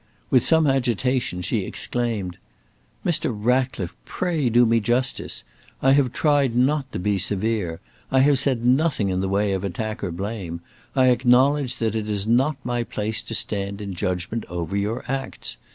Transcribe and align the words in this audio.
With 0.31 0.43
some 0.43 0.65
agitation 0.65 1.43
she 1.43 1.59
exclaimed: 1.59 2.37
"Mr. 3.05 3.31
Ratcliffe, 3.31 3.95
pray 4.03 4.49
do 4.49 4.65
me 4.65 4.79
justice! 4.79 5.43
I 5.79 5.91
have 5.91 6.11
tried 6.11 6.55
not 6.55 6.91
to 6.93 6.97
be 6.97 7.19
severe. 7.19 7.79
I 8.09 8.21
have 8.21 8.39
said 8.39 8.65
nothing 8.65 9.09
in 9.09 9.19
the 9.19 9.29
way 9.29 9.51
of 9.51 9.63
attack 9.63 10.03
or 10.03 10.09
blame. 10.11 10.61
I 10.95 11.09
acknowledge 11.09 11.75
that 11.75 11.93
it 11.93 12.09
is 12.09 12.25
not 12.25 12.57
my 12.63 12.81
place 12.83 13.21
to 13.21 13.35
stand 13.35 13.79
in 13.79 13.93
judgment 13.93 14.43
over 14.49 14.75
your 14.75 15.03
acts. 15.07 15.57